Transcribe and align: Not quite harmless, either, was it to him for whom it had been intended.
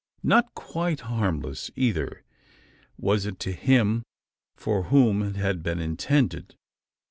Not 0.23 0.55
quite 0.55 1.01
harmless, 1.01 1.69
either, 1.75 2.23
was 2.97 3.27
it 3.27 3.37
to 3.41 3.51
him 3.51 4.01
for 4.55 4.85
whom 4.85 5.21
it 5.21 5.35
had 5.35 5.61
been 5.61 5.77
intended. 5.79 6.55